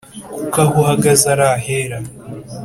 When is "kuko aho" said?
0.35-0.71